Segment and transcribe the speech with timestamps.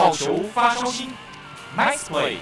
[0.00, 1.08] 好球发烧星
[1.76, 2.34] ，Nice play。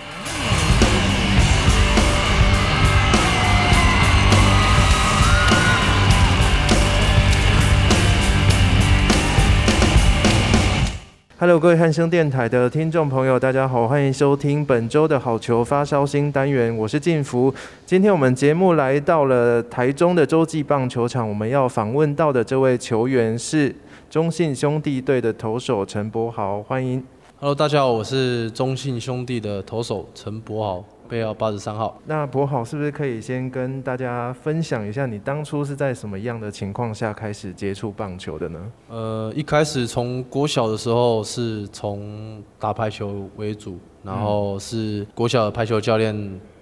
[11.38, 17.54] Hello，各位汉声电台的听众朋友，大家好，欢迎收听本周的好球发烧星单元，我是晋福。
[17.86, 23.74] 今天我们节目来到了台中的洲际棒球场，我们要访问到的这位球员是
[24.10, 27.02] 中信兄弟队的投手陈柏豪，欢迎。
[27.38, 30.82] Hello，大家好，我是中信兄弟的投手陈柏豪。
[31.06, 32.00] 背号八十三号。
[32.06, 38.72] 那柏豪是不是可以先跟大家分享一下，你当初是在什么样的情况下开始接触棒球的呢？
[38.88, 46.14] 呃，一开始从国小的时候是从打排球为主，然后是国小的排球教练，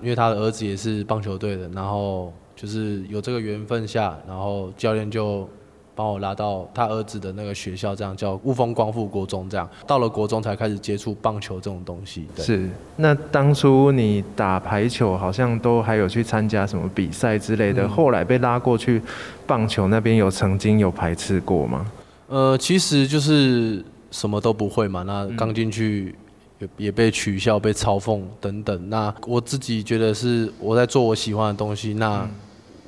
[0.02, 5.48] 因为他的儿子也是棒球队的，然后就是有这个缘分下，然后教练就。
[5.96, 12.26] 帮我拉到他儿子的那个学校，这样叫雾峰光复国中，这样到了国中才开始接触棒球这种东西。
[12.36, 19.01] 是，那当初你打排球好像都还有去参加什么比赛之类的，嗯、后来被拉过去
[19.46, 21.86] 棒球那边，有曾经有排斥过吗？
[22.29, 26.14] 呃，其实就是什么都不会嘛，那刚进去
[26.58, 28.90] 也也被取笑、被嘲讽等等。
[28.90, 32.29] 那我自己觉得是我在做我喜欢的东西，那。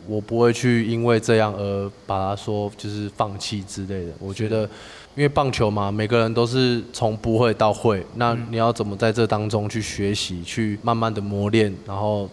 [0.09, 4.13] 嗯我不会去因为这样而把它说就是放弃之类的。
[4.19, 4.63] 我觉得，
[5.15, 8.05] 因为棒球嘛，每个人都是从不会到会。
[8.15, 12.29] 那你要怎么在这当中去学习，去慢慢的磨练，然后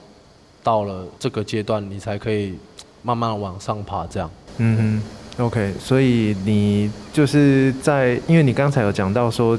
[0.61, 2.53] 到了这个阶段，你才可以
[3.01, 4.05] 慢慢往上爬。
[4.07, 4.29] 这样。
[4.57, 5.01] 嗯
[5.37, 5.73] 哼，OK。
[5.79, 9.57] 所以你就是在，因为你刚才有讲到说。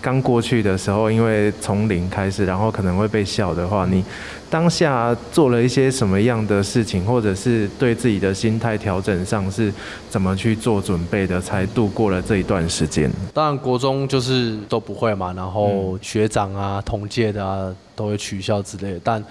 [0.00, 4.04] 刚过去的时候，因为从零开始，然后可能会被笑的话，你
[4.48, 9.72] 当下做了一些什么样的事情，或者是对自己的心态调整上是
[10.08, 13.10] 怎么去做准备的，才度过了这一段时间？
[13.34, 19.22] 当然，国中就是都不会嘛，然后学长啊、同届的啊都会取笑之类的，但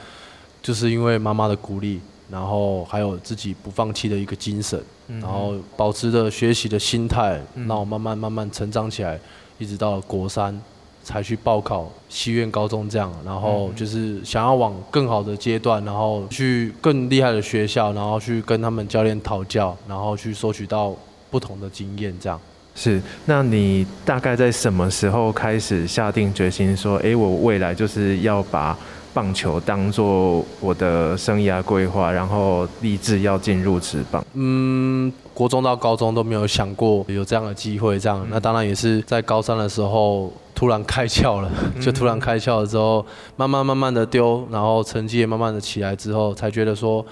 [0.61, 9.17] 就是因为妈妈的鼓励，然后还有自己不放弃的一个精神，然后保持着学习的心态，让我慢慢慢慢成长起来。
[9.57, 10.59] 一直到国三
[11.03, 20.95] 才去报考西苑高中，这样，然后就是想要往更好的阶段，然后去更厉害的学校，然后去跟他们教练讨教，然后去收取到
[21.29, 22.39] 不同的经验，这样。
[22.73, 28.77] 是，那你大概在什么时候开始下定决心说，哎，我未来就是要把
[29.15, 34.23] 棒球当做我的生涯规划，然后立志要进入职棒？
[34.33, 35.11] 嗯。
[35.33, 43.05] 国中到高中都没有想过有这样的机会，这样，那当然也是在高三的时候突然开窍了，就突然开窍了之后，
[43.35, 47.05] 慢慢慢慢的丢，然后成绩也慢慢的起来之后，才觉得说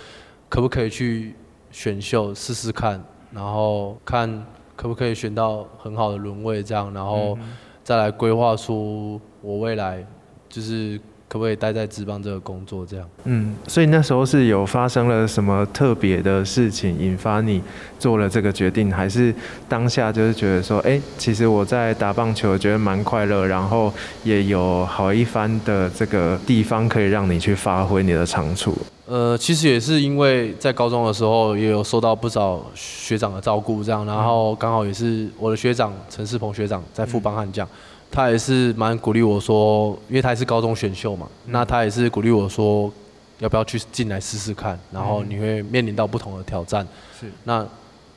[0.48, 1.36] 可不可以去
[1.70, 4.46] 选秀试试看，然后看
[4.78, 7.38] 可不可以选到很好的轮位这样，然后
[7.84, 10.02] 再来规划出我未来
[10.48, 10.98] 就是。
[11.34, 13.10] 可不可以待在职棒这个工作这样？
[13.24, 17.60] 嗯，所以那时候是有发生了什么特别的事情引发你
[17.98, 19.34] 做了这个决定，还是
[19.68, 23.92] 当下就是觉得说，哎、欸，其实我在打棒球觉得蛮快乐，然后
[24.24, 28.78] 也有好一番的这个地方可以让你去发挥你的长处。
[29.08, 37.68] 呃，其实也是因为在高中的时候也有受到不少学长的照顾，这样，然后刚好也是我的学长陈世鹏学长在富邦悍将。
[38.14, 42.92] 嗯他也是蛮鼓励我说，因为他也是高中选秀嘛，嗯、那他也是鼓励我说，
[43.40, 46.88] 要不要去进来试试看，然后你会面临到不同的挑战。
[47.20, 47.62] 是，那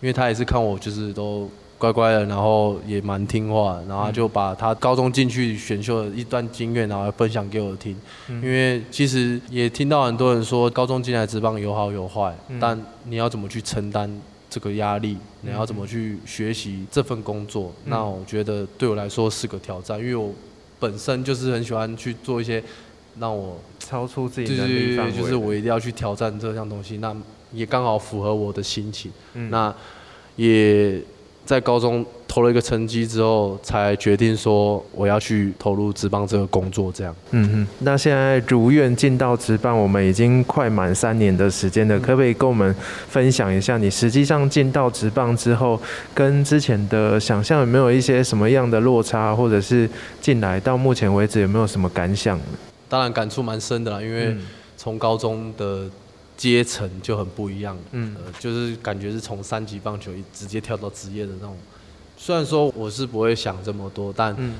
[0.00, 1.48] 因为他也是看我就是都
[1.78, 7.96] 乖乖的，然后也蛮听话，然后他就把他高中进去选秀的一段经验，然后分享给我听。
[8.28, 14.20] 嗯、因为其实也听到很多人说，高中进来职棒有好有坏，嗯、但你要怎么去承担？
[14.56, 17.70] 这个压力，你要怎么去学习这份工作？
[17.84, 20.32] 嗯、那我觉得对我来说是个挑战，因为我
[20.80, 22.64] 本身就是很喜欢去做一些
[23.20, 26.96] 让我超出自己能力范围，就是我一定要去挑战这项东西。
[26.96, 27.14] 那
[27.52, 29.12] 也刚好符合我的心情。
[29.34, 29.74] 嗯、那
[30.36, 31.02] 也。
[31.46, 37.14] 在高中投了一个成绩之后，才决定说我要去投入职棒这个工作，这样。
[37.30, 42.74] 嗯哼，那现在如愿进到职棒，我们已经快满三年的时间了，可不可以跟我们
[43.08, 45.80] 分享一下，你实际上进到职棒之后，
[46.12, 49.88] 跟之前的想象有没有一些什么样的落差，或者是
[50.20, 52.38] 进来到目前为止有没有什么感想？
[52.88, 54.36] 当然感触蛮深的啦，因为
[54.76, 55.88] 从高中的。
[56.36, 61.56] 阶层就很不一样，嗯、呃，就是感觉是从三级棒球直接跳到职业的那种。
[62.16, 64.54] 虽然说我是不会想这么多，但嗯，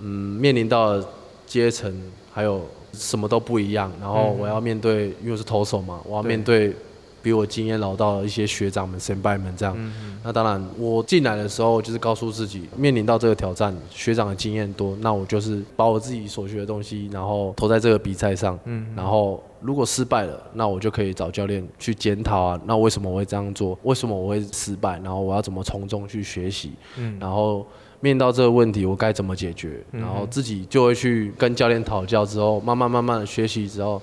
[0.00, 0.06] 嗯，
[0.40, 1.02] 面临到
[1.46, 1.92] 阶层
[2.32, 6.74] 还有什么都不一样，然后我要面对，因为是投手嘛，我要面对
[7.22, 9.76] 比我经验老道的一些学长们、先辈们这样。
[10.22, 18.58] 那当然，我进来的时候就是告诉自己，面临到这个挑战，学长的经验多，那我就是把我自己所学的东西，然后投在这个比赛上。
[18.64, 23.76] 嗯，然后如果失败了，那我就可以找教练去检讨啊，那为什么我会这样做？
[23.82, 25.00] 为什么我会失败？
[25.00, 26.72] 然后我要怎么从中去学习？
[26.96, 27.66] 嗯，然后
[28.00, 29.82] 面到这个问题，我该怎么解决？
[29.90, 34.00] 然后自己就会去跟教练讨教，之后慢慢慢慢的学习，之后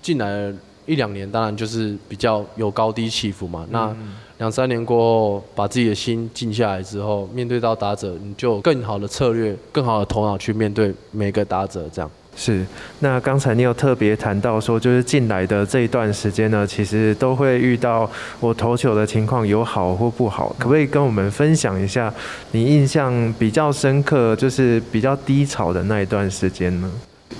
[0.00, 0.54] 进来了。
[0.86, 3.66] 一两年当然就是比较有高低起伏嘛。
[3.70, 3.94] 那
[4.38, 11.88] 两三年过后，把自己的心静下来之后，面对到打者，你就有更好的策略、更好的头脑去面对每个打者。
[11.92, 12.66] 这样是。
[12.98, 22.12] 那刚才你有特别谈到说，就是进来的这一段时间呢，其实都会遇到我投球的情况有好或不好，可不可以跟我们分享一下
[22.50, 26.90] 你印象比较深刻，就是比较低潮的那一段时间呢？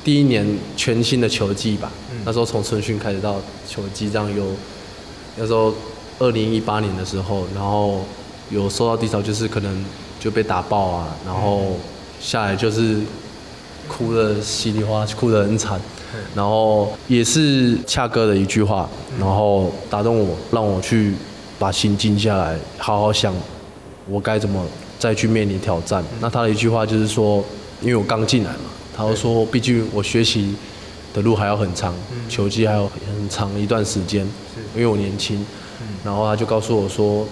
[0.05, 0.47] 第一年
[0.77, 1.91] 全新的球季吧，
[2.25, 3.37] 那时候从春训开始到
[3.69, 4.45] 球季这样有，
[5.37, 5.73] 那时候
[6.19, 8.05] 二零一八年的时候，然后
[8.51, 9.85] 有受到低潮，就是可能
[10.19, 11.77] 就被打爆啊，然后
[12.21, 13.01] 下来就是
[13.89, 15.81] 哭的稀里哗啦，哭得很惨，
[16.35, 21.15] 然后也是恰哥的一句话，然后打动我，让我去
[21.59, 23.35] 把心静下来，好好想
[24.09, 24.65] 我该怎么
[24.99, 26.05] 再去面临挑战。
[26.21, 27.45] 那他的一句话就是说，
[27.81, 28.72] 因为我刚进来嘛。
[28.97, 30.55] 他就说：“毕竟我学习
[31.15, 31.95] 的路还要很长，
[32.29, 34.21] 球技还有很长一段时间，
[34.75, 35.45] 因为我年轻。
[36.05, 37.27] 然后他就告诉我说，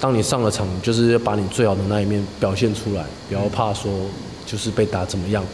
[0.00, 3.92] 当你上了场，就是要把你最好的那一面表现出来，不要怕说
[4.44, 5.44] 就是被打怎么样。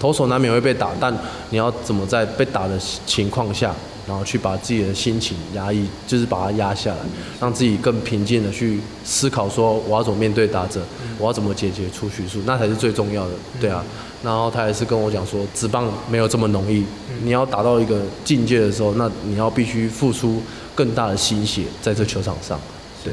[0.00, 1.12] 投手难免会被打，但
[1.50, 3.74] 你要怎么在被打的情况下，
[4.06, 6.98] 然后去把自己的心情压抑，就是把它压下来，
[7.40, 10.82] 让自己更平静的去思考说我要怎么面对打者，
[11.18, 13.32] 我要怎么解决出局数，那才是最重要的。
[13.60, 13.84] 对啊。”
[14.22, 16.84] 然后他也是跟我讲说，职棒没有这么容易，
[17.22, 20.42] 你要达到一个境界的时候，那你要必须付出
[20.74, 22.58] 更大的心血在这球场上。
[23.04, 23.12] 对，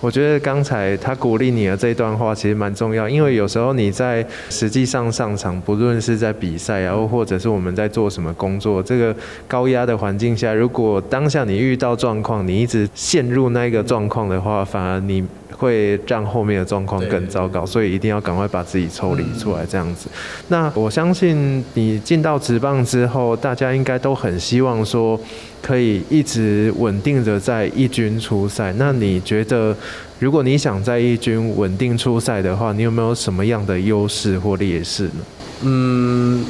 [0.00, 9.14] 我觉得刚才他鼓励你的这一段话其实蛮重要，因为有时候你在实际上上场，不论是在比赛啊，或者是我们在做什么工作，这个
[9.46, 15.24] 高压的环境下，如果当下你遇到状况，你一直陷入那个状况的话，反而你。
[15.54, 20.08] 会让后面的状况更糟糕，所以一定要赶快把自己抽离出来，这样子。
[20.48, 25.20] 那我相信你进到职棒之后，大家应该都很希望说
[25.60, 28.72] 可以一直稳定的在一军出赛。
[28.76, 29.76] 那你觉得，
[30.18, 35.20] 如果你想在一军稳定出赛的话，你有没有什么样的优势或劣势呢？
[35.62, 36.44] 嗯，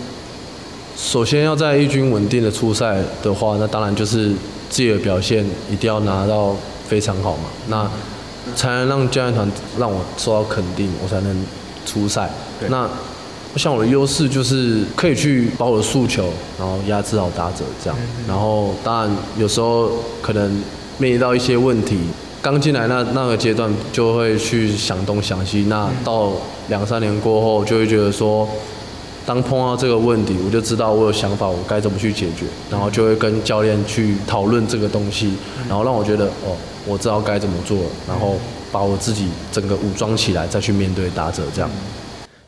[0.97, 4.29] 首先要在一军稳定的出赛的话，那当然就是
[4.69, 6.57] 自己的表现一定要拿到
[6.87, 7.45] 非常好嘛。
[7.69, 7.91] 那
[8.57, 11.45] 才能让教练团让我受到肯定，我才能
[11.87, 12.29] 出赛。
[12.69, 12.89] 那
[13.57, 17.99] 像我的优势就是可以去把我的诉求，然后压制好打者这样。
[18.27, 19.91] 然后当然有时候
[20.21, 20.51] 可能
[20.99, 21.99] 面临到一些问题，
[22.43, 25.67] 刚进来那那个阶段就会去想东想西。
[25.69, 26.33] 那到
[26.69, 28.47] 两三年过后，就会觉得说，
[29.25, 32.45] 当碰到这个问题，我就知道我有想法，我该怎么去解决。
[32.71, 35.35] 然后就会跟教练去讨论这个东西，
[35.69, 36.57] 然后让我觉得哦。
[36.85, 37.79] 我知道该怎么做，
[38.09, 38.35] 然后
[38.73, 41.71] 把我自己整个武装起来，再去面对打者这样。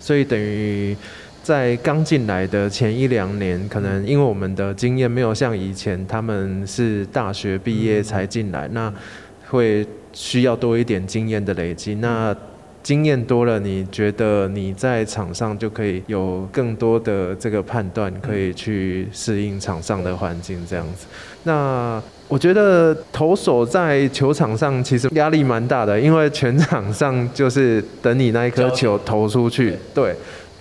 [0.01, 0.97] 所以等于
[1.41, 8.93] 在刚进来的前一两年，可能因为我们的经验没有像以前他们是大学毕业才进来，那
[9.55, 11.95] 会需要多一点经验的累积。
[11.95, 12.37] 那
[12.83, 21.07] 经验多了，你觉得你在场上就可以有更多的这个判断，可以去适应场上的环境这样子。
[21.45, 29.75] 那我觉得投手在球场上其实压力蛮大的，因为全场上就是等你那一颗球投出去。
[29.95, 30.15] 对，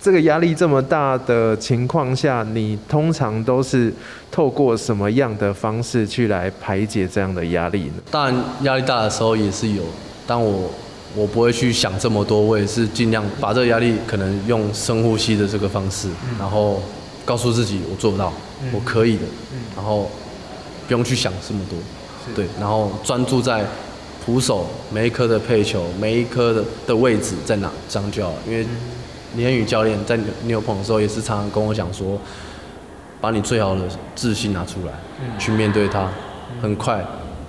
[0.04, 3.90] 这个压力这么大的情况下，你通常都是
[4.30, 7.94] 透过什么样的方式去来排解这样的压力呢？
[8.10, 8.34] 当然，
[8.64, 9.82] 压力大的时候也是有，
[10.26, 10.70] 但我。
[11.16, 16.08] 我不会去想这么多，我也是尽量把这个压力可能用深呼吸的这个方式，
[16.40, 16.82] 然后
[17.24, 18.32] 告诉自己我做不到，
[18.72, 19.22] 我可以的，
[19.76, 20.10] 然后
[20.88, 21.78] 不用去想这么多，
[22.34, 23.64] 对，然后专注在
[24.26, 28.38] 捕手每一颗的配球，每一颗的的位置在哪，这样就好了。
[28.48, 28.66] 因为
[29.36, 32.18] 连宇教练在牛棚的时候也是常常跟我讲说，
[33.20, 33.82] 把你最好的
[34.14, 34.92] 自信拿出来，
[35.38, 36.08] 去面对他，
[36.60, 37.04] 很快。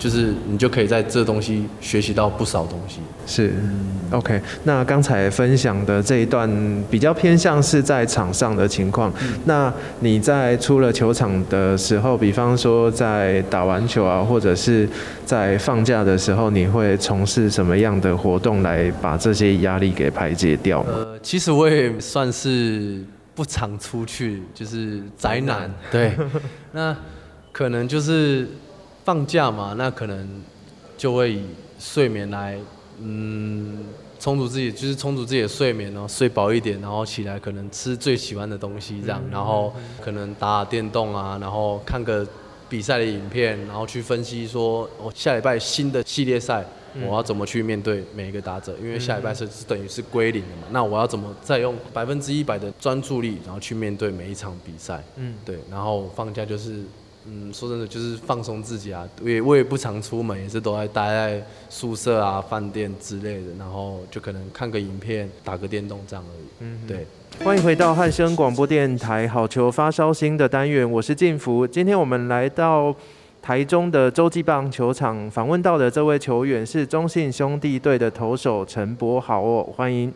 [0.06, 3.00] 就是你就可以在这东西学习到不少东西。
[3.26, 3.52] 是
[4.12, 4.40] ，OK。
[4.64, 6.48] 那刚才分享的这一段
[6.92, 9.12] 比较偏向是在场上的情况。
[9.24, 9.34] 嗯。
[9.46, 14.88] 那你在出了球场的时候，比方说在打完球啊，或者是
[15.26, 20.90] 在放假的时候，你会从事什么样的活动来把这些压力给排解掉吗？
[20.94, 25.74] 呃，其实我也算是不常出去，就是宅男。
[25.92, 26.16] 对。
[26.74, 26.96] 那
[27.52, 28.48] 可能就是。
[29.06, 30.28] 放假嘛，那可能
[30.98, 31.46] 就会以
[31.80, 32.60] 睡眠来，
[33.00, 33.86] 嗯，
[34.20, 39.72] 充足自己，就是充足自己的睡眠，然后睡饱一点，然后起来可能吃最喜欢的东西这样，然后
[40.02, 42.28] 可能打打电动啊，然后看个
[42.68, 46.66] 比赛的影片，然后去分析说，我下礼拜新的系列赛。
[47.06, 48.74] 我要怎么去面对每一个打者？
[48.82, 50.64] 因为下礼拜是等于是归零的嘛。
[50.72, 55.04] 那我要怎么再用百分之一百的专注力，然后去面对每一场比赛？
[55.18, 55.60] 嗯，对。
[55.70, 56.86] 然后放假就是，
[57.28, 59.08] 嗯，说真的就是放松自己啊。
[59.22, 63.54] 我也我也不常出门，也是都在待在宿舍啊、饭店之类的。
[63.58, 66.46] 然后就可能看个影片、打个电动这样而已。
[66.60, 67.06] 嗯，对。
[67.44, 71.68] 欢迎回到汉声广播电台好球发烧星的单元，我是静福。
[71.68, 72.96] 今天我们来到。
[73.42, 80.12] 台中的洲际棒球场访问到的这位球员是中信兄弟队的投手陈柏豪哦，欢迎。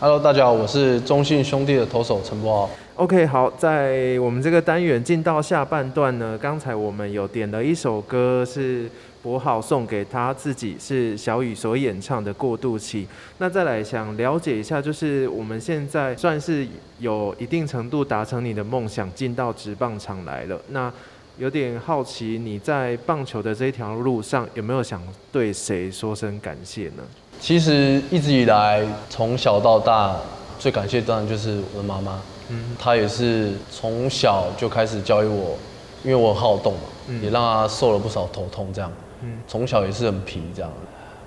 [0.00, 2.70] Hello，大家好，我是中信兄弟的投手陈柏豪。
[2.96, 8.90] OK，好，在我们这个单元进到下半段呢，刚才我们有点了一首歌，是
[9.22, 13.04] 柏豪送给他自己，是小雨所演唱的《过渡期》。
[13.38, 16.66] 那再来想了解一下，就是我们现在算是
[16.98, 20.60] 有一定程度达成你的梦想，进到职棒场来了。
[20.70, 20.92] 那
[21.36, 27.02] 有点好奇，你在棒球的这条路上有没有想对谁说声感谢呢？
[27.40, 30.16] 其实一直以来，从小到大，
[30.60, 32.22] 最感谢当然就是我的妈妈。
[32.50, 35.56] 嗯，她也是从小就开始教育我，
[36.04, 38.72] 因为我很好动嘛，嗯、也让她受了不少头痛。
[38.72, 40.70] 这样，嗯，从小也是很皮这样。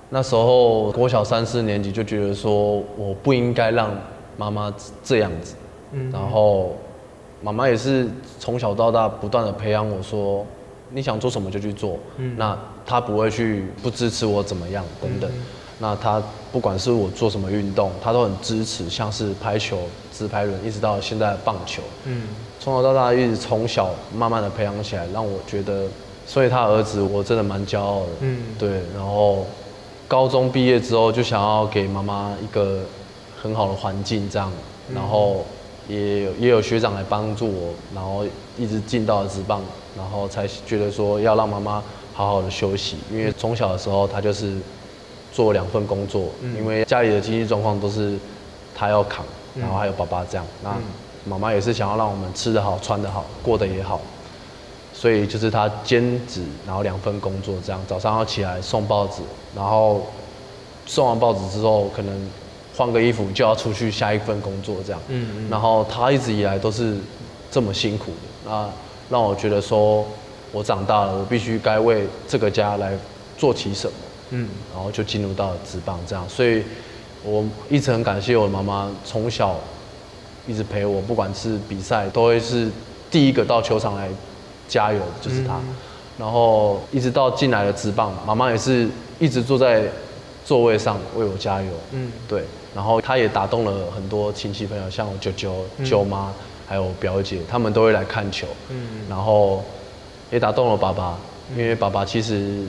[0.08, 3.94] 那时候国小三四年级就觉得说，我不应该让
[4.38, 4.72] 妈妈
[5.04, 5.54] 这样子。
[5.92, 6.74] 嗯，然后。
[7.40, 8.08] 妈妈也是
[8.40, 10.44] 从小到大不断的培养我说，
[10.90, 11.96] 你想做什么就去做。
[12.16, 15.30] 嗯，那她不会去不支持我怎么样等等。
[15.30, 15.42] 嗯、
[15.78, 19.78] 那她不管是我做什么运动，她都很支持，像是排球、
[20.12, 21.80] 直排轮，一直到现在的棒球。
[22.06, 22.22] 嗯，
[22.58, 25.86] 从小到大一直从小慢慢的培养起来，让我觉得，
[26.26, 28.08] 所以他儿子我真的蛮骄傲的。
[28.22, 28.80] 嗯，对。
[28.96, 29.46] 然后
[30.08, 32.80] 高中毕业之后就想要给妈妈一个
[33.40, 34.50] 很好的环境，这样，
[34.92, 35.44] 然后。
[35.88, 38.24] 也有也有学长来帮助我，然后
[38.58, 39.62] 一直进到了职棒，
[39.96, 44.54] 然后才觉得说要让妈妈好好的休息，因为从小的时候她就是
[45.32, 46.26] 做两份工作，
[46.58, 48.18] 因为家里的经济状况都是
[48.74, 49.24] 她要扛，
[49.56, 50.76] 然后还有爸爸这样，那
[51.24, 53.98] 妈妈也是想要让我们吃得好、穿得好、过得也好，
[54.92, 59.22] 所以就是她兼职，然后两份工作这样，早上要起来送报纸，
[59.56, 60.06] 然后
[60.84, 62.30] 送完报纸之后可能。
[62.78, 65.02] 换个衣服就要出去下一份工作，这样。
[65.08, 65.50] 嗯嗯。
[65.50, 66.96] 然后他一直以来都是
[67.50, 68.70] 这么辛苦的，那
[69.10, 70.06] 让我觉得说，
[70.52, 72.96] 我长大了，我必须该为这个家来
[73.36, 73.92] 做起什么。
[74.30, 74.48] 嗯。
[74.72, 76.62] 然后就进入到了职棒这样，所以
[77.24, 79.56] 我一直很感谢我妈妈，从小
[80.46, 82.70] 一直陪我，不管是比赛都会是
[83.10, 84.08] 第一个到球场来
[84.68, 85.54] 加油的，就是她。
[85.54, 85.74] 嗯。
[86.16, 89.82] 然后一直到进来了职棒，妈妈也是一直坐在
[90.44, 91.72] 座位上为我加油。
[91.90, 92.44] 嗯，对。
[92.74, 96.30] 然后他也打动了很多亲戚朋友，像我舅舅、舅妈，
[96.66, 98.46] 还有表姐，他们都会来看球。
[98.68, 99.64] 嗯，然后
[100.30, 101.18] 也打动了爸爸，
[101.56, 102.62] 因为爸爸其实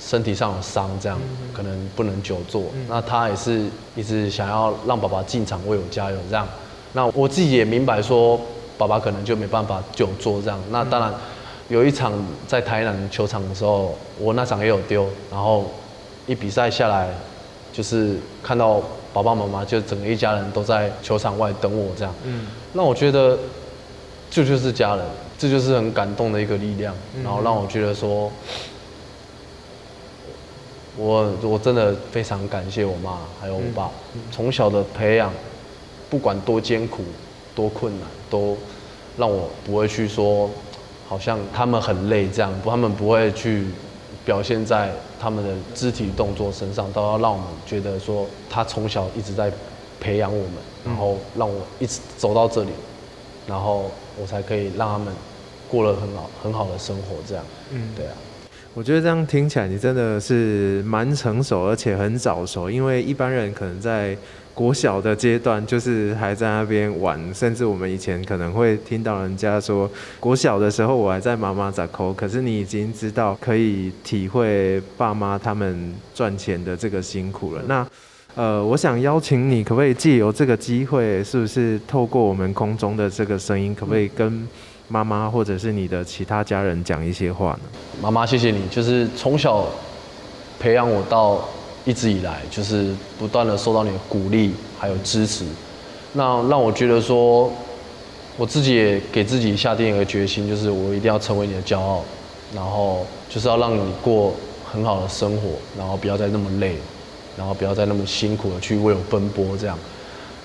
[0.00, 1.18] 身体上有伤，这样
[1.52, 2.64] 可能不能久坐。
[2.88, 6.48] 那他也是一直想要让爸爸进场为我加油，这样。
[6.94, 8.40] 那我自己也明白说，
[8.78, 10.58] 爸爸可能就没办法久坐这样。
[10.70, 11.12] 那当然，
[11.68, 12.12] 有一场
[12.48, 15.70] 在台南球场的时候，我那场也有丢，然后
[16.26, 17.10] 一比赛下来，
[17.70, 18.82] 就是看到。
[19.12, 22.14] 爸爸妈妈就整个一家人都在球场外等我，这样。
[22.24, 22.46] 嗯。
[22.72, 23.38] 那我觉得，
[24.30, 25.04] 这就是家人，
[25.38, 26.94] 这就是很感动的一个力量。
[27.22, 28.32] 然后让我觉得说，
[30.96, 33.90] 我我真的非常感谢我妈还有我爸，
[34.30, 35.32] 从小的培养，
[36.08, 37.04] 不管多艰苦、
[37.54, 38.56] 多困难，都
[39.18, 40.48] 让我不会去说，
[41.06, 43.66] 好像他们很累这样，他们不会去。
[44.24, 49.52] 表现在他们的肢体动作身上，都要让我们觉得说，他从小一直在
[50.00, 52.70] 培养我们，然后让我一直走到这里，
[53.46, 55.12] 然后我才可以让他们
[55.68, 57.16] 过了很好很好的生活。
[57.26, 58.12] 这样，嗯，对啊，
[58.74, 64.16] 我觉得这样听起来你真的是蛮成熟，而且很早熟，因为一般人可能在。
[64.54, 69.90] 国小的阶段就是还在那边玩，甚至我们以前可能会听到人家说，
[70.20, 77.62] 国小的时候我还在妈妈在抠，可是你已经知道可以体会爸妈他们赚钱的这个辛苦了。
[77.66, 77.86] 那
[78.34, 84.46] 呃，我想邀请你，可不可以借由这个机会，是不是透过我们空中的这个声音，可不可以跟
[84.88, 87.60] 妈妈或者是你的其他家人讲一些话呢？
[88.02, 89.66] 妈妈，谢谢你，就是从小
[90.60, 91.48] 培养我到。
[91.84, 95.44] 一直以来就是不断的受到你的鼓励还有支持，
[96.12, 97.50] 那让我觉得说，
[98.36, 102.02] 我自己也给自己下定一个决心，就是我一定要成为你的骄傲，
[102.54, 104.32] 然后就是要让你过
[104.64, 106.76] 很好的生活，然后不要再那么累，
[107.36, 109.76] 然后不要再那么辛苦的去为我奔波这样。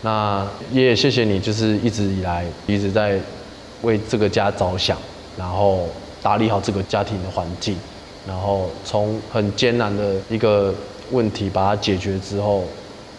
[0.01, 3.20] 那也谢谢你，就是一直以来一直在
[3.84, 4.98] 为这个家着想，
[5.38, 5.88] 然后
[6.22, 7.75] 打理好这个家庭的环境，
[8.27, 10.74] 然后从很艰难的一个
[11.12, 12.64] 问题把它解决之后，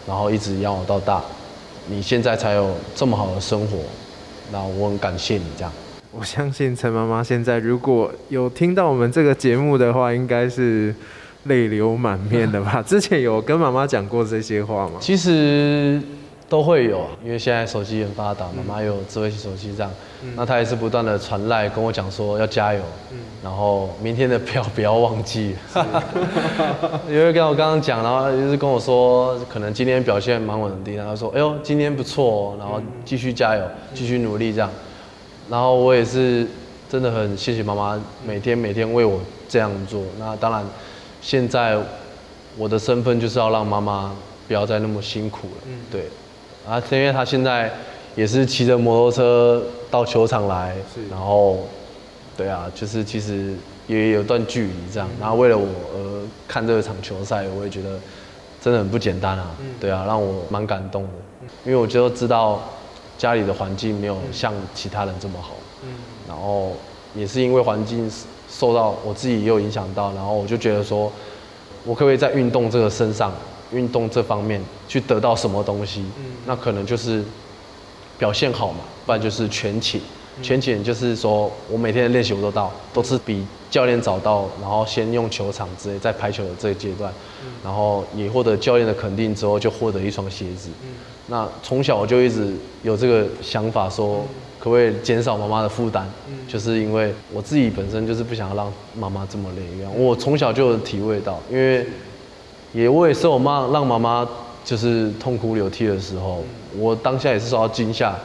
[0.07, 1.21] 然后一直养我到大，
[1.87, 3.77] 你现在才有这么好的生活，
[4.51, 5.71] 那我很感谢你这样。
[6.11, 10.93] 我相信陈妈妈现在如果有听到我们这个节目的话，应该是
[11.43, 12.81] 泪流满面的吧？
[12.81, 14.93] 之前有跟妈妈讲过这些话吗？
[14.99, 16.01] 其实。
[16.49, 19.91] 都会有，因为现在手机很发达，妈妈有智慧型手机这样，
[20.23, 25.55] 嗯、那她也是不断的传赖跟我讲说要加油，嗯、然后明天的票不要忘记。
[27.07, 33.63] 因为跟我刚刚讲，然后就是跟我说，可能今天表现蛮稳定，然后说，哎呦，今天不错哦，然后继续加油，
[33.93, 34.71] 继续努力这样。
[35.49, 36.47] 然后我也是
[36.89, 40.01] 真的很谢谢妈妈每天每天为我这样做。
[40.17, 40.65] 那当然，
[41.21, 41.77] 现在
[42.57, 44.11] 我的身份就是要让妈妈
[44.47, 46.05] 不要再那么辛苦了，嗯、对。
[46.69, 47.71] 啊，因为他现在
[48.15, 50.75] 也是骑着摩托车到球场来，
[51.09, 51.67] 然后，
[52.37, 53.55] 对啊，就是其实
[53.87, 57.99] 也有段距离这样，然后为了我而看这场球赛，我也觉得
[58.61, 61.09] 真的很不简单啊，嗯、对啊，让我蛮感动的，
[61.65, 62.61] 因为我就知道
[63.17, 65.89] 家里的环境没有像其他人这么好，嗯，
[66.27, 66.73] 然后
[67.15, 68.07] 也是因为环境
[68.47, 71.11] 受到我自己也有影响到，然后我就觉得说，
[71.83, 73.31] 我可不可以在运动这个身上。
[73.71, 77.23] 运动这方面去得到什么东西，嗯、那可能就是
[78.17, 80.01] 表现好嘛，不然就是全勤。
[80.37, 90.69] 嗯、全勤就是说我每天的练习我都到，都是比教练早到，然后先用球场之类，在排球的这个阶段，嗯、然后也获得教练的肯定之后，就获得一双鞋子。
[90.81, 90.89] 嗯、
[91.27, 94.25] 那从小我就一直有这个想法，说
[94.59, 96.09] 可不可以减少妈妈的负担？
[96.27, 101.85] 嗯、就是因为我自己本身就是不想要让妈妈这么累，我从小就有体会到，因为。
[102.73, 104.27] 也我也是我妈让妈妈
[104.63, 106.43] 就是痛哭流涕的时候，
[106.77, 108.15] 我当下也是受到惊吓，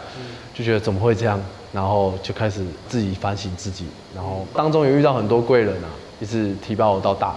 [0.55, 1.41] 就觉得怎么会这样，
[1.73, 5.89] 然后就开始自己反省自己，然后当中也遇到很多贵人啊，
[6.21, 7.35] 一直提拔我到大，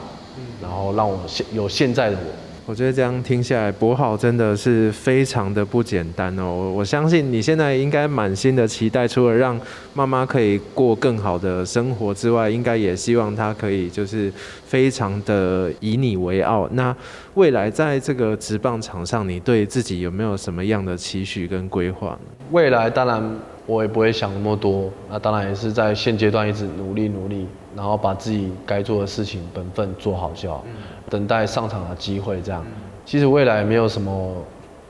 [0.62, 2.47] 然后让我现有现在的我。
[2.68, 6.70] 我觉得这样听下来，博好真的是非常的不简单哦。
[6.76, 9.58] 我相信你现在应该满心的期待，除了让
[9.94, 14.30] 妈妈可以过更好的生活之外，应该也希望她可以就是
[14.66, 16.68] 非常的以你为傲。
[16.74, 16.94] 那
[17.36, 22.46] 未来在这个职棒场上，你对自己有没有什么样的期许跟规划呢？
[22.52, 23.24] 未来当然
[23.66, 30.66] 我也不会想那么多，那当然也是在现阶段一直努力努力，然后把自己该做的事情本分做好就好。
[30.68, 30.74] 嗯
[31.10, 32.66] 等待上场的机会，这样。
[33.06, 34.36] 其实未来没有什么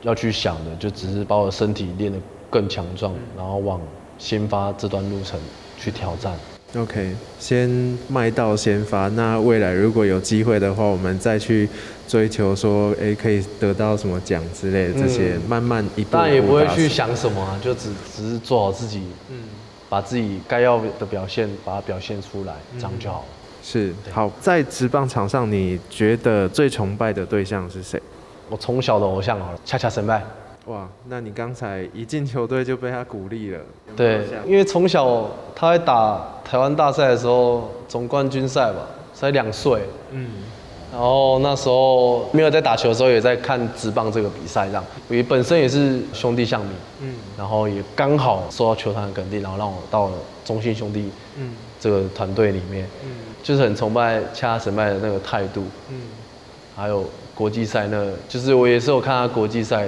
[0.02, 2.18] 要去想的，就只是把我的身体练得
[2.50, 3.80] 更强壮，然后往
[4.18, 5.40] 先发这段路程
[5.78, 6.34] 去挑战。
[6.76, 7.70] OK，先
[8.10, 9.08] 迈到先发。
[9.10, 11.70] 那未来如果有机会的话，我们再去
[12.08, 16.18] 追求说，哎，可以得到什么奖之类的这些，嗯、慢慢一步，步。
[16.18, 19.44] 但也不会去想什么啊，就只只是做好自己，嗯，
[19.88, 23.26] 把自己该要的表现把它表现出来，这样就好了。
[23.70, 28.02] 是好，在职棒场上，你觉得最崇拜的对象是谁？
[28.50, 30.24] 我从小的偶像好了，恰恰神拜。
[30.68, 33.58] 哇，那你刚才一进球队就被他鼓励了。
[33.58, 39.82] 有有对，因为从小他在打台湾大赛的时候，总冠军赛吧，才两岁。
[40.12, 40.30] 嗯。
[40.90, 44.84] 然后那时候没有在打球的时候，也在看职棒这个比赛，这样。
[45.10, 46.72] 因为本身也是兄弟象迷。
[47.02, 47.16] 嗯。
[47.38, 50.14] 然后也刚好受到球团的肯定，然后让我到了
[50.46, 51.12] 中信兄弟。
[51.38, 51.54] 嗯。
[51.82, 52.88] 这个团队里面。
[53.04, 53.10] 嗯。
[53.48, 56.02] 就是很崇拜恰恰神拜的那个态度，嗯，
[56.76, 59.88] 还有国际赛那个，就是我也是有看他国际赛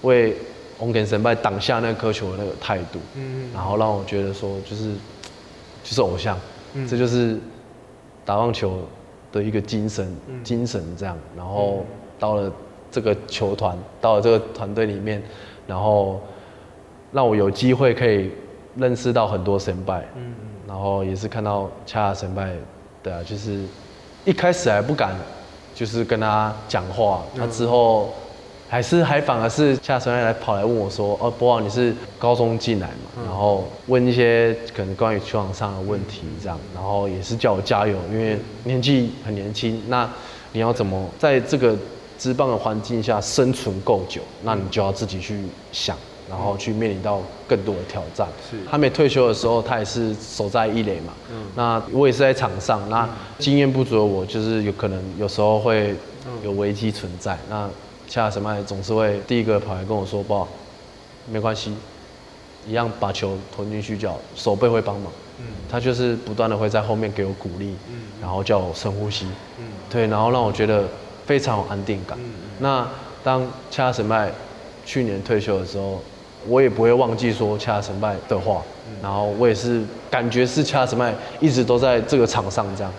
[0.00, 0.34] 为
[0.78, 4.94] 翁田神拜挡下那颗球的那个态度，嗯，然后让我觉得说就是
[5.84, 6.40] 就是偶像，
[6.72, 7.38] 嗯，这就是
[8.24, 8.78] 打棒球
[9.30, 11.84] 的一个精神，嗯，精神这样，然后
[12.18, 12.50] 到了
[12.90, 15.22] 这个球团，到了这个团队里面，
[15.66, 16.18] 然后
[17.12, 18.30] 让我有机会可以
[18.74, 20.32] 认识到很多神拜，嗯，
[20.66, 22.54] 然后也是看到恰恰神拜。
[23.06, 23.60] 对啊，就是
[24.24, 25.14] 一开始还不敢，
[25.72, 27.22] 就是跟他讲话。
[27.36, 28.12] 他之后
[28.68, 39.80] 还是还反而是恰恰神来跑来问我说：“哦，柏皓你是高中进来嘛？”然后问一些可能关于球场上的问题，这样，然后也是叫我加油，因为年纪很年轻。
[39.86, 40.10] 那
[40.50, 41.76] 你要怎么在这个
[42.18, 44.20] 职棒的环境下生存够久？
[44.42, 45.96] 那你就要自己去想。
[46.28, 48.26] 然后去面临到更多的挑战。
[48.50, 51.12] 是，他没退休的时候，他也是守在一垒嘛。
[51.30, 51.46] 嗯。
[51.54, 53.08] 那我也是在场上，那
[53.38, 55.94] 经验不足的我，就是有可能有时候会
[56.42, 57.38] 有危机存在。
[57.48, 57.68] 那
[58.08, 60.46] 恰恰神拜总是会第一个跑来跟我说：“不，
[61.30, 61.74] 没关系，
[62.66, 65.12] 一样把球投进去就好，守备会帮忙。”
[65.68, 67.76] 他就是不断的会在后面给我鼓励，
[68.22, 69.26] 然后叫我深呼吸，
[69.90, 70.84] 对，然后让我觉得
[71.26, 72.16] 非常有安定感。
[72.58, 72.88] 那
[73.22, 74.32] 当恰恰神拜
[74.86, 76.00] 去年退休的时候，
[76.48, 78.62] 我也不会忘记说恰恰神拜的话，
[79.02, 82.92] 然后我也是感觉是恰恰神拜一直都在这个场上这样，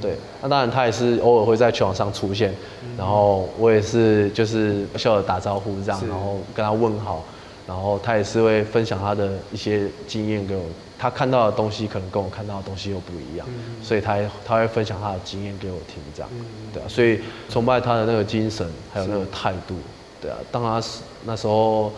[0.00, 0.16] 对。
[0.42, 2.54] 那当然他也是偶尔会在球场上出现，
[2.96, 7.24] 然后我也是就是笑着打招呼这样，然后跟他问好，
[7.66, 10.62] 然后他也是会分享他的一些经验给我。
[10.96, 13.46] 他看到的东西可能跟我看到的东西又不一样，
[13.82, 16.30] 所以他他会分享他的经验给我听，这样，
[16.72, 19.74] 对啊，所以崇拜他的那个精神还有那个态度，
[20.22, 20.82] 对啊，当他
[21.26, 21.92] 那时候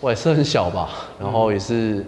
[0.00, 2.04] 我也是很小吧，然后也是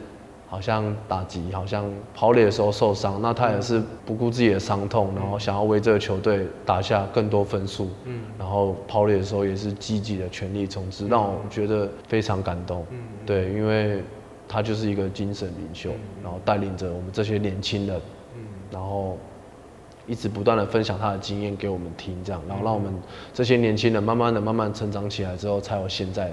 [0.49, 8.21] 好像打击，好像跑垒的时候受伤，那他也是不顾自己的伤痛，然后想要为这个球队打下更多分数，嗯。
[8.39, 12.99] 然后跑垒的时候也是积极的全力冲刺，让我觉得非常感动，嗯。
[13.27, 14.03] 对，因为。
[14.53, 15.91] 他就是一个精神领袖，
[16.25, 17.97] 然后带领着我们这些年轻人，
[18.35, 18.43] 嗯。
[18.69, 19.17] 然后
[20.09, 22.93] 一直不断的分享他的经验给我们听，这样，然后让我们
[23.33, 26.33] 这些年轻人慢慢的、慢慢成长起来之后，才有现在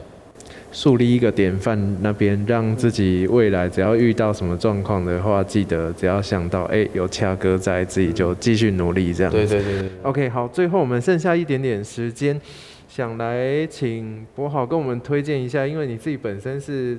[0.71, 9.31] 树立一个典范，那边让自己未来只要遇到什么状况的话，记得只要想到哎、欸、有恰哥在，自己就继续努力这样。
[9.31, 9.89] 对对对对。
[10.03, 12.39] OK，好，最后我们剩下一点点时间，
[12.87, 16.97] 想来请博豪跟我们推荐一下，因为你自己本身是。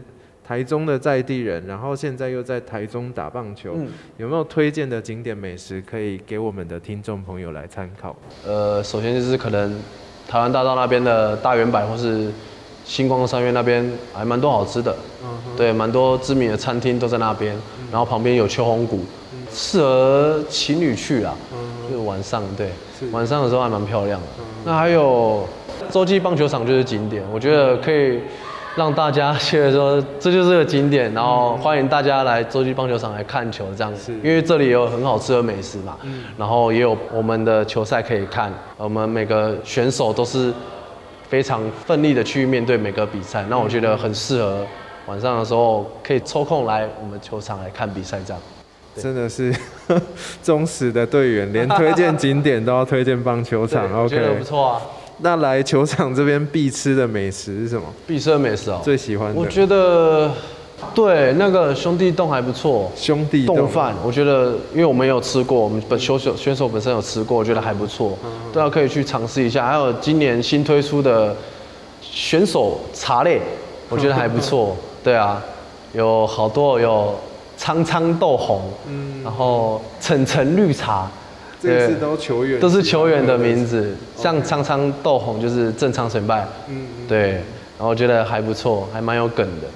[0.48, 8.16] 台中的在地人，然后现在又在台中打棒球，嗯、有没有推荐的景点美食可以给我们的听众朋友来参考？
[8.46, 9.78] 呃，首先就是可能
[10.26, 12.30] 台湾大道那边的大远百或是
[12.88, 14.96] 新光三月那边还蛮多好吃的，
[15.56, 18.96] 对，蛮多知名的餐厅都在那边，嗯、然后旁边有秋红谷，
[19.32, 21.58] 嗯、适合情侣去啦，嗯、
[21.90, 22.70] 就是晚上，对，
[23.12, 24.26] 晚上的时候还蛮漂亮的。
[24.38, 25.46] 嗯、那还有
[25.90, 28.20] 洲际棒球场就是景点，我觉得可以。
[28.76, 35.96] 让大家觉得说这就是个景点，然后欢迎大家来洲际棒球场来看球，这样子，因为这里有很好吃的美食嘛，
[36.36, 40.52] 然后也有我们的球赛可以看，我们每个选手都是
[41.28, 44.66] 非常奋力的去面对每个比赛，那我觉得很适合
[45.06, 48.42] 晚上的时候可以抽空来我们球场来看比赛，这样，
[48.96, 49.54] 真的是
[50.42, 54.82] 忠实的队员，连推荐景点都要推荐棒球场，OK，我觉得不错啊。
[55.20, 57.82] 那来球场这边必吃的美食是什么？
[58.06, 59.40] 必吃的美食哦，最喜欢的。
[59.40, 60.32] 我觉得，
[60.94, 62.90] 对那个兄弟洞还不错。
[62.96, 68.16] 兄弟洞饭，我觉得，因为我们有吃过，我们本选手选手本身有吃过，我觉得还不错，
[68.52, 69.66] 大家可以去尝试一下。
[69.66, 71.34] 还有今年新推出的
[72.00, 73.40] 选手茶类，
[73.88, 74.76] 我觉得还不错。
[75.02, 75.42] 对啊，
[75.92, 77.14] 有好多有
[77.56, 81.08] 苍苍豆红，嗯，然后橙橙绿茶。
[81.60, 89.66] 这次都球员，都是球员的名字，像苍苍豆红就是郑昌成败，嗯，对，然后我觉得还不错，还蛮有梗的，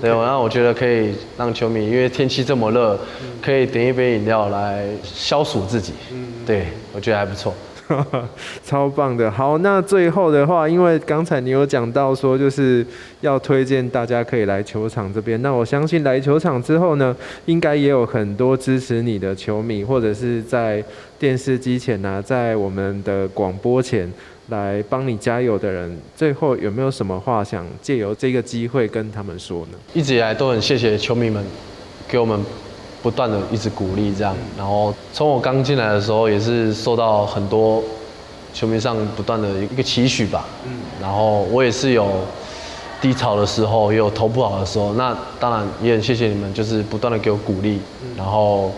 [0.00, 2.98] 对，然后我觉得可以让球迷，因为天气这么热，
[3.42, 7.52] 可以点一杯饮料来消暑自己，嗯，对，我觉得还不错。
[8.64, 12.86] 超棒的，好，那最后的话，因为刚才你有讲到说，就是
[13.20, 15.42] 要推荐大家可以来球场这边。
[15.42, 17.14] 那我相信来球场之后呢，
[17.44, 20.82] 应该也有很多支持你的球迷，或者是在
[21.18, 24.10] 电视机前呐、啊，在我们的广播前
[24.48, 25.98] 来帮你加油的人。
[26.16, 29.78] 最后有没有什么话想借由这个机会跟他们说呢？
[29.94, 31.44] 一直以来都很谢谢球迷们
[32.08, 32.40] 给我们。
[33.02, 37.82] 不断的一直鼓励这样，然后从我刚进来的时候也是受到很多
[38.54, 42.08] 球迷上不断的一个期许吧，嗯，然后我也是有
[43.00, 47.80] 低潮的时候，也有投不好的时候，那当然也很谢谢你们，就是不断的给我鼓励，
[48.16, 48.70] 然后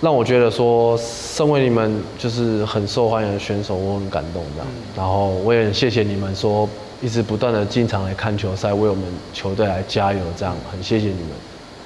[0.00, 6.66] 让我觉得说，身为你们就是很受欢迎的选手，我很感动这样，然后我也很谢谢你们说
[7.02, 11.30] 一直不断的经常来看球赛，为我们球队来加油这样，很谢谢你们。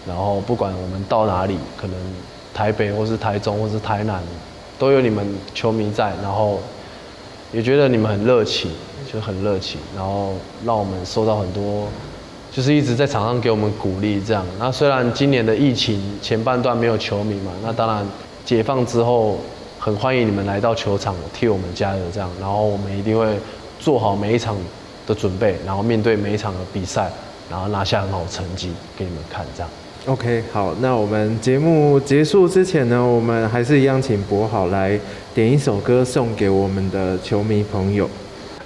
[0.06, 1.96] 然后不管我们到哪里，可能
[2.52, 4.22] 台北或是台中或是台南，
[4.78, 6.60] 都有你们球迷在，然后
[7.52, 8.70] 也觉得你们很热情，
[9.12, 11.88] 就很热情，然后让我们收到很多，
[12.54, 14.46] 就是一直在场上给我们鼓励这样。
[14.60, 18.06] 那虽然今年的疫情前半段没有球迷嘛，那当然
[18.44, 19.38] 解放之后，
[19.80, 22.30] 很欢迎你们来到球场替我们加油这样。
[22.40, 23.26] 然后我们一定会
[23.80, 24.56] 做好每一场
[25.04, 27.10] 的准备，然后面对每一场的比赛，
[27.50, 29.68] 然后拿下很好的成绩给你们看这样。
[30.06, 34.96] OK，好，那我们节目结束之前呢，我们还是一样请博好来
[35.34, 38.08] 点一首歌送给我们的球迷朋友。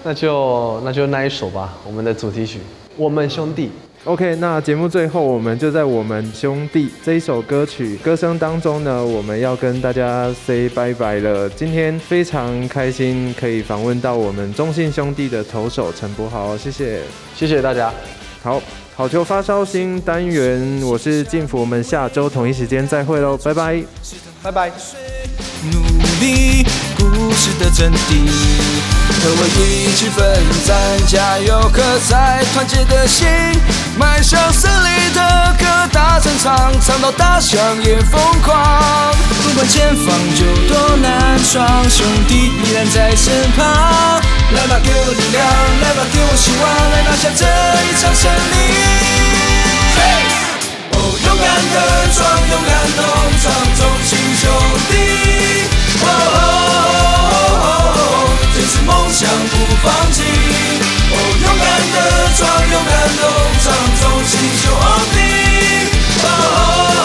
[0.04, 2.58] 那就那就那一首吧，我们的主题曲
[2.98, 3.66] 《我们兄弟》。
[4.04, 11.48] OK，那节目最后我们就在《我们兄弟》这一首歌曲歌声当中呢，我们要跟大家 say 拜拜了。
[11.50, 17.00] 今天非常开心可以访问到我们中信兄弟的投手陈柏豪，谢谢，
[17.34, 17.92] 谢谢大家。
[18.42, 18.62] 好，
[18.94, 23.82] 好球发烧星单元，我是晋福，我们下周同一时间再会喽，拜拜，
[24.42, 25.97] 拜拜。
[26.18, 28.28] 努力，故事的真谛，
[29.22, 30.26] 和我一起奋
[30.66, 30.76] 战，
[31.06, 31.60] 加油！
[31.72, 33.26] 喝彩，团结的心，
[33.96, 39.14] 迈向胜利的歌大声唱，唱到大象也疯狂。
[39.42, 40.06] 不管前方
[40.40, 43.64] 有多难闯，兄弟依然在身旁。
[44.54, 45.46] 来吧，给我力量，
[45.82, 47.46] 来吧，给我希望，来拿下这
[47.86, 48.56] 一场胜利。
[51.24, 51.76] 勇敢的
[52.14, 52.18] 闯，
[52.50, 53.02] 勇敢勇
[53.42, 54.50] 闯，中信兄
[54.90, 55.77] 弟。
[56.02, 56.40] 哦哦
[57.30, 58.00] 哦哦哦，
[58.54, 60.16] 坚持梦想不放弃。
[61.10, 61.96] 哦，勇敢的
[62.36, 63.22] 闯，勇敢勇
[63.62, 63.66] 闯，
[64.00, 64.64] 中信兄
[65.14, 65.16] 弟。
[66.22, 66.97] 哦哦哦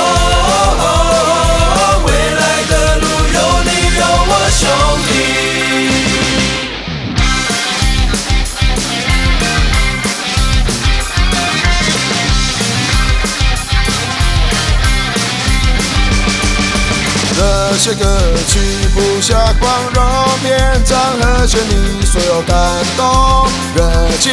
[17.78, 18.06] 些歌
[18.48, 18.60] 曲
[18.94, 20.04] 谱下光荣
[20.44, 22.56] 篇章和旋律，所有感
[22.96, 24.32] 动热情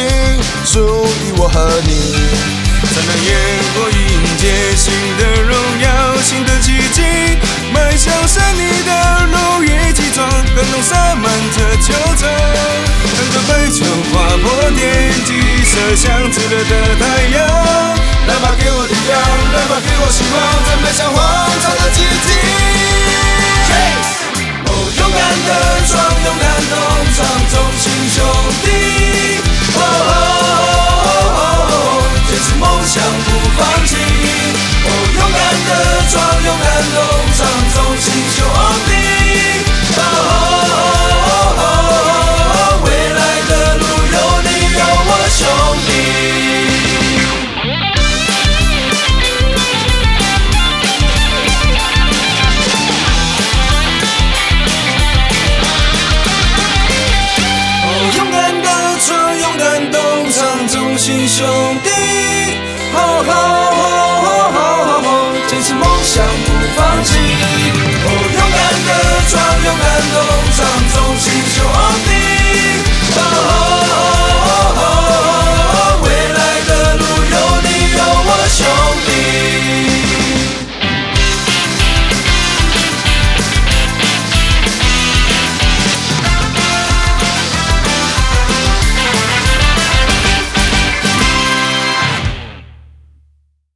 [0.65, 0.79] 属
[1.25, 2.27] 于我和你。
[2.81, 3.29] 灿烂烟
[3.73, 5.89] 火迎接新的荣耀，
[6.21, 7.01] 新的奇迹，
[7.73, 8.91] 迈向胜利的
[9.31, 12.29] 路一起闯，感动洒满这球场，
[13.05, 15.31] 看着白球划破天际，
[15.63, 17.03] 射向炙热的太
[17.37, 17.47] 阳。
[18.27, 19.19] 来吧，给我力量，
[19.53, 21.19] 来吧，给我希望，再迈向荒
[21.61, 22.90] 唐的奇迹。
[24.65, 25.49] 哦勇敢的
[25.87, 25.91] 闯，
[26.23, 26.75] 勇敢勇
[27.15, 27.19] 闯，
[27.51, 28.17] 中信兄
[28.63, 28.67] 弟。
[29.75, 29.79] 哦，
[32.27, 32.93] 坚持梦想
[33.25, 33.91] 不放弃。
[34.85, 35.69] 哦，勇敢的
[36.11, 36.13] 闯，
[36.43, 36.99] 勇敢勇
[37.37, 37.39] 闯，
[37.73, 38.39] 中信兄
[38.87, 39.20] 弟。